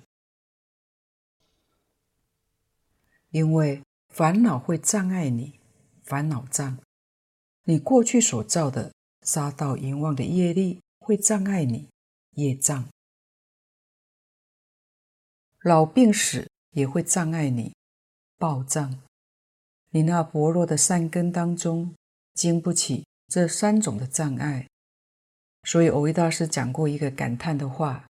[3.32, 5.60] 因为烦恼会障碍你，
[6.04, 6.78] 烦恼障，
[7.64, 8.94] 你过去所造的
[9.24, 11.90] 杀盗淫妄的业力会障碍你，
[12.34, 12.88] 业障。
[15.62, 17.74] 老病死也会障碍你，
[18.38, 19.02] 报障。
[19.90, 21.96] 你那薄弱的善根当中，
[22.36, 24.68] 经不起这三种的障碍。
[25.64, 28.08] 所以，蕅益大师讲过一个感叹的话：“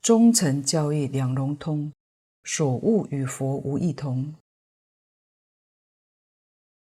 [0.00, 1.92] 忠诚教义两融通，
[2.44, 4.34] 所悟与佛无异同。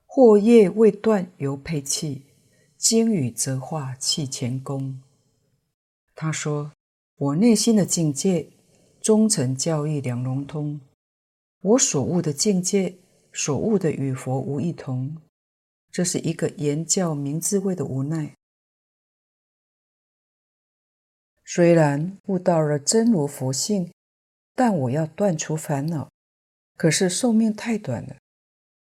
[0.06, 2.22] 惑业未断犹配器，
[2.76, 5.02] 经语则化契前功。”
[6.14, 6.72] 他说
[7.16, 8.48] ：“我内心的境界。”
[9.02, 10.80] 忠诚教义两融通，
[11.60, 12.92] 我所悟的境界，
[13.32, 15.16] 所悟的与佛无异同，
[15.96, 18.34] 这是一个言教明智慧的无奈。
[21.42, 23.90] 虽然悟到了真如佛性，
[24.54, 26.10] 但我要断除烦恼，
[26.76, 28.16] 可是寿命太短了，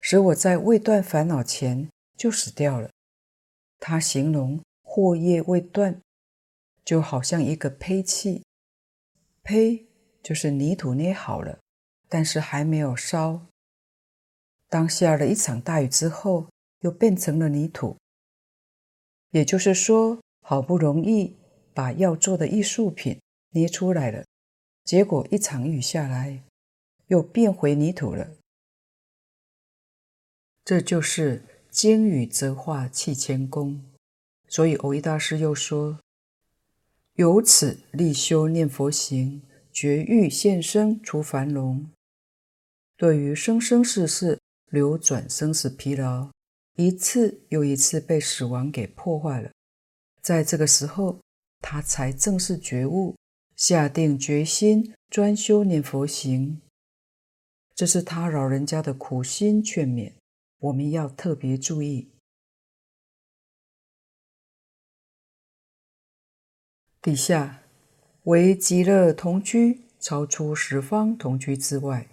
[0.01, 2.91] 使我在未断烦恼前就死掉了。
[3.79, 6.03] 他形容惑业未断，
[6.85, 8.43] 就好像一个胚器，
[9.45, 9.87] 胚。
[10.21, 11.61] 就是泥土捏好了，
[12.09, 13.47] 但是还没有烧。
[14.69, 16.49] 当下了一场大雨之后，
[16.81, 17.97] 又变成了泥土。
[19.31, 21.37] 也就是说，好不容易
[21.75, 23.21] 把要做的艺术品
[23.51, 24.25] 捏出来了，
[24.85, 26.43] 结果一场雨下来，
[27.07, 28.31] 又变回泥土了。
[30.65, 33.83] 这就是经雨则化契前功。
[34.49, 36.01] 所以，蕅益大师又说
[37.15, 41.79] ：“由此力修念佛行。”绝欲现生除烦恼，
[42.97, 46.33] 对于生生世世流转生死疲劳，
[46.79, 49.51] 一次又一次被死亡给破坏了。
[50.23, 51.21] 在这个时候，
[51.61, 53.17] 他才正式觉悟，
[53.57, 56.63] 下定决心专修念佛行。
[57.75, 60.13] 这是他老人家的苦心劝勉，
[60.61, 62.09] 我们要特别注意。
[67.03, 67.65] 底下。
[68.25, 72.09] 为极乐同居，超出十方同居之外。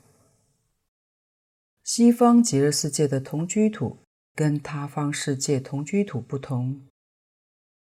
[1.84, 3.98] 西方极乐世界的同居土
[4.36, 6.86] 跟他方世界同居土不同。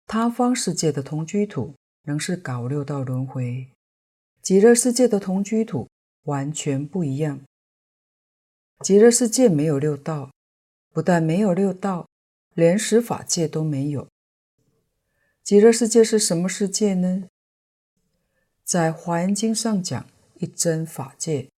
[0.06, 3.68] 他方世界的同居土仍是搞六道轮回，
[4.40, 5.86] 极乐世界的同居土
[6.22, 7.42] 完全不一样。
[8.80, 10.32] 极乐世界没有六道，
[10.94, 12.08] 不但没有六道，
[12.54, 14.08] 连十法界都没有。
[15.42, 17.28] 极乐世界是什么世界呢？
[18.64, 21.50] 在《华严经》上讲一真法界，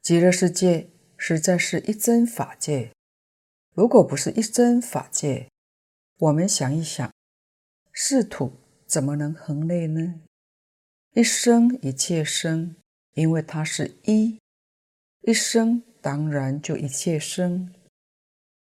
[0.00, 0.88] 极乐世界
[1.24, 2.90] 实在是一真法界。
[3.76, 5.48] 如果不是一真法界，
[6.18, 7.12] 我们想一想，
[7.92, 8.58] 是土
[8.88, 10.20] 怎么能恒类呢？
[11.14, 12.74] 一生一切生，
[13.14, 14.40] 因为它是一，
[15.20, 17.72] 一生当然就一切生。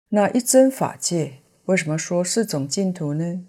[0.09, 3.45] 那一真法界为什么说是种净土呢？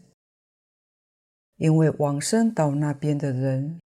[1.56, 3.80] 因为往生到那边的人，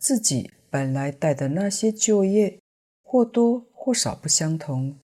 [0.00, 2.58] 自己本来带的那些旧业，
[3.04, 4.98] 或多或少不相同。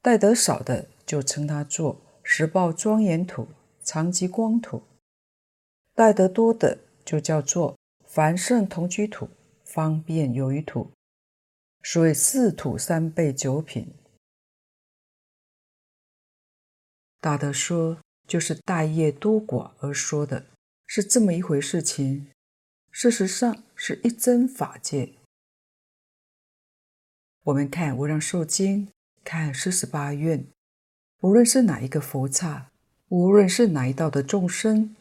[0.00, 3.48] 带得少的，就称它做十报庄严土、
[3.84, 4.80] 常吉光土；
[5.94, 9.28] 带得多的，就叫做凡圣同居土、
[9.62, 10.90] 方便有余土。
[11.82, 13.92] 所以四土三备九品。
[17.20, 20.46] 大德说，就是大业多寡而说的。
[20.86, 22.30] 是这么一回事情，
[22.90, 25.15] 事实上是一真法界。
[27.46, 28.86] 我们看《无量寿经》，
[29.22, 30.48] 看四十八愿，
[31.20, 32.72] 无论是哪一个佛刹，
[33.08, 34.96] 无论是哪一道的众生，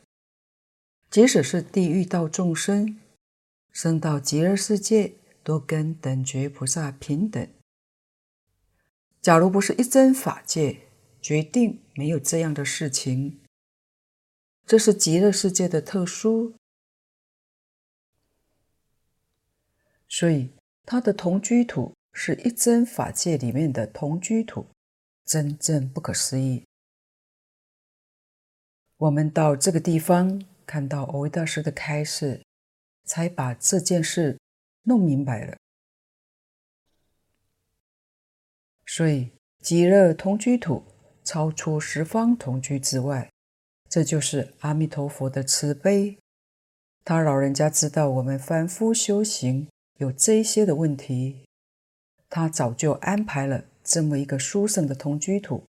[1.10, 3.00] 即使是地狱道众生，
[3.72, 7.48] 生到极乐世界，都跟等觉菩萨平等。
[9.24, 10.82] 假如不是一真法界，
[11.20, 13.42] 决定没有这样的事情。
[14.68, 16.54] 这是极乐世界的特殊，
[20.08, 20.52] 所以
[20.86, 24.66] 他的同居土是一真法界里面的同居土，
[25.26, 26.64] 真正不可思议。
[28.96, 32.42] 我们到这个地方看到蕅益大师的开示，
[33.04, 34.40] 才把这件事
[34.84, 35.58] 弄明白了。
[38.86, 40.86] 所以极乐同居土
[41.22, 43.30] 超出十方同居之外。
[43.90, 46.18] 这就是阿弥陀佛的慈悲，
[47.04, 51.46] 他老人家知道我们凡夫修行有这些的问题，
[52.36, 55.64] 他早就安排了这么一个殊胜的同居土。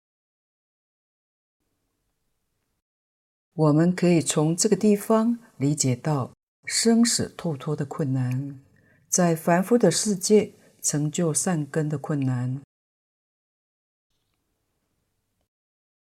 [3.53, 6.33] 我们可以从这个地方理解到
[6.65, 8.61] 生死脱脱的困难，
[9.09, 12.63] 在凡夫的世界成就善根的困难，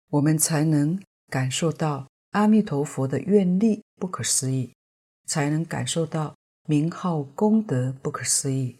[0.09, 4.75] 我们才能感受到阿弥陀佛的愿力不可思议。
[5.25, 6.35] 才能感受到
[6.67, 8.77] 名号功德不可思议，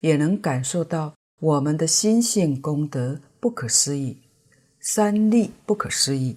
[0.00, 4.18] 也能感受到我们的心性功德不可思议，
[4.78, 6.36] 三利不可思议。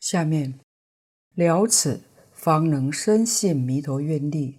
[0.00, 0.58] 下面
[1.34, 2.00] 了此，
[2.32, 4.58] 方能深信弥陀愿力。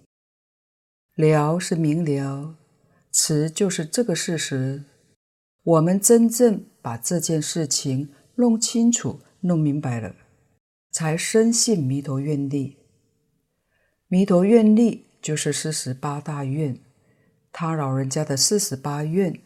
[1.14, 2.54] 了是明了，
[3.10, 4.84] 此就是这个事实。
[5.64, 10.14] 我们真正把这件事情弄清楚、弄明白了。
[10.90, 12.76] 才深信弥陀愿力。
[14.08, 16.78] 弥陀愿力就是四十八大愿，
[17.52, 19.40] 他老人家的四十八愿，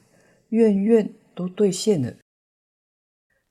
[0.50, 2.16] 愿愿都兑现了。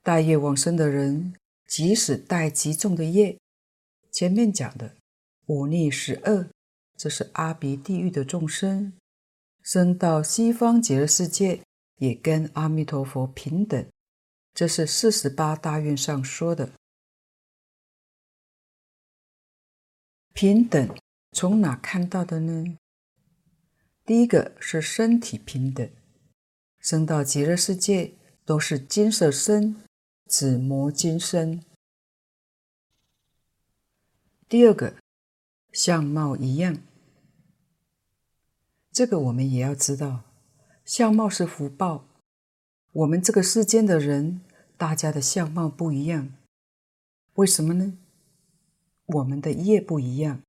[0.02, 1.34] 带业往生的人，
[1.66, 3.38] 即使带极重的业，
[4.10, 4.96] 前面讲的
[5.46, 6.48] 五逆十恶，
[6.96, 8.92] 这是阿鼻地狱的众生，
[9.62, 11.60] 生到西方极乐世界，
[11.96, 13.86] 也跟阿弥陀佛平等。
[14.54, 16.72] 这是四十八大愿上说的。
[20.34, 20.94] 平等
[21.32, 22.76] 从哪看到的呢？
[24.04, 25.90] 第一个是身体平等，
[26.78, 28.12] 生到极乐世界
[28.44, 29.76] 都是金色身，
[30.26, 31.64] 紫磨金身。
[34.46, 34.96] 第二个
[35.72, 36.76] 相貌一样，
[38.92, 40.24] 这个我们也要知道，
[40.84, 42.06] 相貌是福报。
[42.92, 44.42] 我们这个世间的人，
[44.76, 46.34] 大家的相貌不一样，
[47.36, 47.96] 为什么呢？
[49.06, 50.42] 我们的业不一样，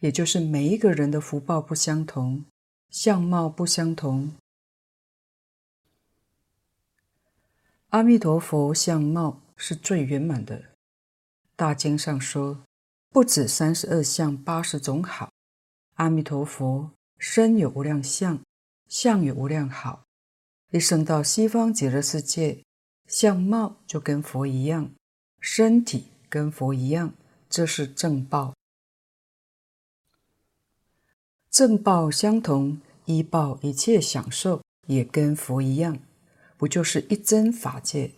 [0.00, 2.44] 也就是每一个人的福报不相同，
[2.90, 4.32] 相貌不相同。
[7.88, 10.62] 阿弥陀佛相貌是最圆满的，
[11.56, 12.62] 大经上说，
[13.10, 15.32] 不止三十二相八十种好。
[15.94, 18.40] 阿弥陀佛身有无量相，
[18.86, 20.04] 相有无量好，
[20.70, 22.62] 一生到西方极乐世界，
[23.06, 24.92] 相貌就跟佛一样，
[25.40, 27.14] 身体跟佛一样。
[27.48, 28.54] 这是正报，
[31.50, 35.98] 正报相同，依报一切享受也跟佛一样，
[36.56, 38.12] 不就是一真法界？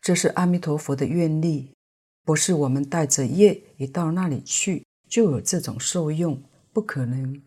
[0.00, 1.70] 这是阿弥陀佛的愿力，
[2.24, 7.40] 不是我们带着业一到那里去就有这种受用，不可能。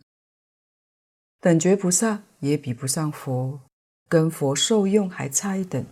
[1.41, 3.59] 等觉菩萨也比不上佛，
[4.07, 5.85] 跟佛受用还差一等。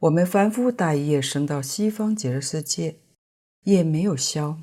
[0.00, 2.96] 我们凡夫带业生到西方极乐世界。
[3.62, 4.60] 业没有消，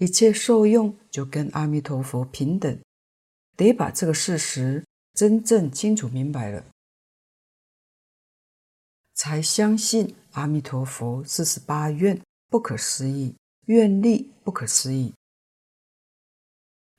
[0.00, 2.80] 一切受用就跟阿弥陀佛平等，
[3.54, 4.82] 得把这个事实
[5.12, 6.64] 真正清楚明白了，
[9.12, 13.34] 才相信阿弥陀佛四十八愿不可思议，
[13.66, 15.12] 愿力不可思议。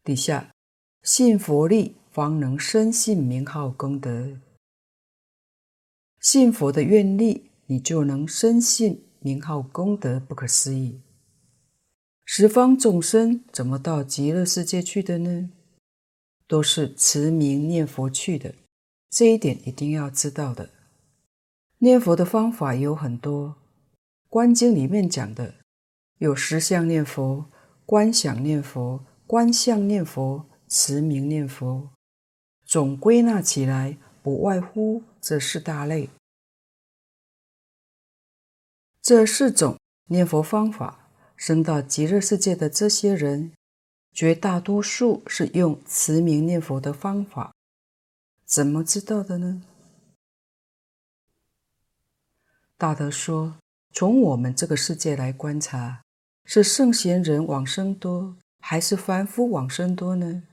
[0.04, 0.52] 底下
[1.02, 4.38] 信佛力，方能深信名号功德。
[6.20, 11.02] 信佛的愿力，你就能深信名号功德不可思议。
[12.34, 15.50] 十方众生怎么到极乐世界去的呢？
[16.48, 18.56] 都是持名念佛去的，
[19.10, 20.70] 这一点一定要知道的。
[21.80, 23.50] 念佛的方法有很多，
[24.30, 25.56] 《观经》里面讲的
[26.20, 27.48] 有十相念佛、
[27.86, 31.90] 观想念佛、观相念佛、持名念佛，
[32.64, 36.10] 总归纳起来不外乎这四大类。
[39.02, 41.00] 这四种念佛方法。
[41.42, 43.52] 生到极乐世界的这些人，
[44.14, 47.52] 绝大多数是用持名念佛的方法。
[48.46, 49.64] 怎么知道的呢？
[52.78, 53.56] 大德说，
[53.92, 56.04] 从我们这个世界来观察，
[56.46, 60.44] 是圣贤人往生多，还是凡夫往生多呢？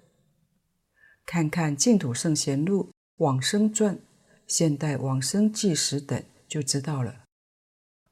[1.27, 2.85] 看看《净土圣贤录》
[3.17, 3.95] 《往生传》
[4.47, 7.25] 《现代往生纪实》等，就知道了。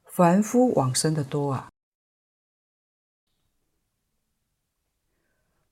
[0.05, 1.71] 凡夫往生的多啊。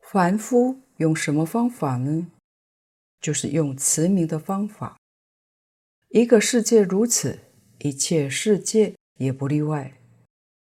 [0.08, 2.28] 凡夫用什么方法呢？
[3.20, 5.00] 就是用慈名的方法。
[6.10, 7.40] 一个世界如此，
[7.80, 9.98] 一切世界也不例外。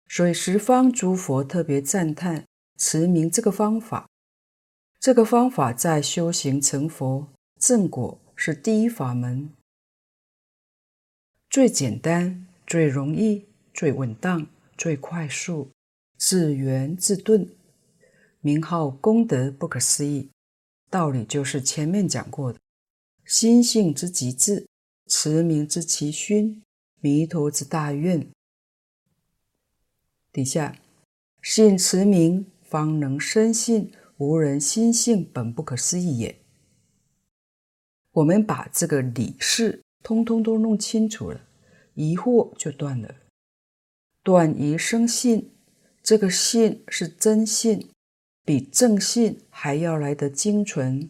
[0.07, 2.45] 所以十方诸佛特别赞叹
[2.77, 4.07] 慈名这个方法。
[5.01, 7.27] 这个方法在修行成佛
[7.59, 9.51] 正果是第一法门，
[11.49, 15.69] 最简单、最容易、最稳当、最快速，
[16.17, 17.49] 自圆自顿，
[18.45, 20.29] 名号功德不可思议。
[20.91, 22.59] 道理就是前面讲过的，
[23.25, 24.67] 心性之极致，
[25.07, 26.61] 持名之奇勋，
[27.01, 28.29] 弥陀之大愿。
[30.31, 30.77] 底下
[31.41, 36.39] 信持名，方能深信无人心性本不可思议也。
[38.11, 41.41] 我们把这个理事通通都弄清楚了，
[41.95, 43.15] 疑惑就断了。
[44.21, 45.49] 断疑生信，
[46.03, 47.89] 这个信是真信，
[48.45, 51.09] 比正信还要来得精纯。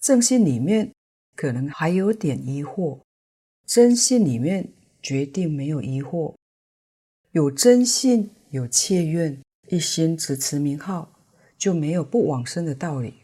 [0.00, 0.92] 正信里面
[1.36, 3.00] 可能还有点疑惑，
[3.66, 4.72] 真信里面
[5.02, 6.34] 决定没有疑惑。
[7.32, 9.38] 有真信，有切愿，
[9.68, 11.12] 一心只持名号，
[11.58, 13.14] 就没有不往生的道理。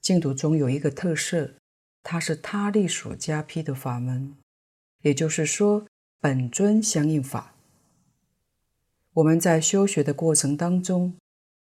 [0.00, 1.54] 净土中有一个特色，
[2.02, 4.36] 它是他力所加被的法门，
[5.00, 5.86] 也就是说，
[6.20, 7.56] 本尊相应法。
[9.14, 11.14] 我们在修学的过程当中，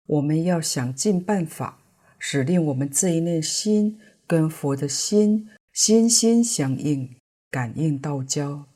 [0.06, 1.80] 我们要想尽办法，
[2.18, 7.16] 使令我们这一念心跟佛的心心心相应，
[7.50, 8.66] 感应道交。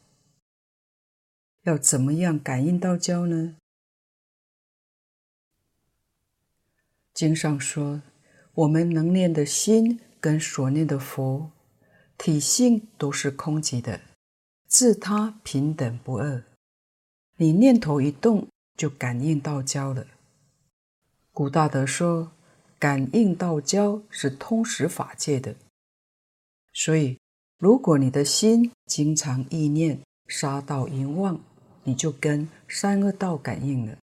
[1.62, 3.56] 要怎么样感应道交呢？
[7.12, 8.02] 经上说。
[8.56, 11.52] 我们能念的心跟所念的佛
[12.16, 14.00] 体性都是空寂的，
[14.66, 16.42] 自他平等不二。
[17.36, 20.06] 你念头一动，就感应道交了。
[21.37, 22.32] 古大德说，
[22.78, 25.55] 感应道交是通识法界的。
[26.72, 27.18] 所以，
[27.59, 31.39] 如果你的心经常意念杀道淫妄，
[31.84, 33.99] 你就跟三恶道感应了。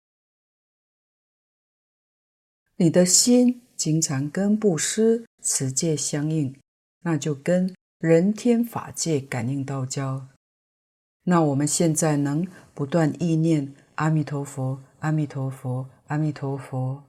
[2.75, 3.59] 你的心。
[3.75, 6.55] 经常跟布施、持戒相应，
[7.01, 10.27] 那就跟人天法界感应道交。
[11.23, 17.03] 那我们现在能不断意念阿弥陀佛、阿弥陀佛、阿弥陀佛，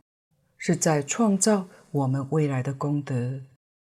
[0.67, 3.43] 是在创造我们未来的功德，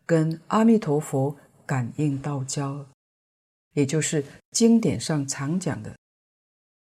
[0.05, 2.85] 跟阿弥陀佛感应道交，
[3.73, 5.97] 也就是经典上常讲的：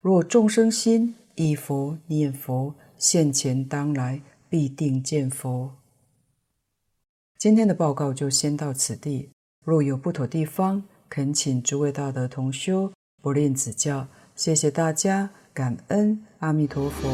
[0.02, 4.20] 若众生心忆佛念佛，现前当来
[4.50, 5.74] 必定见佛。
[7.38, 9.30] 今天的报告就先到此地。
[9.64, 14.06] 若有不妥地方，恳请诸位大德同修不吝指教。
[14.36, 17.08] 谢谢大家，感恩阿弥陀佛。